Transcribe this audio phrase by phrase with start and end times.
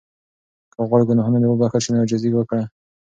[0.73, 2.63] که غواړې ګناهونه دې وبخښل شي نو عاجزي وکړه.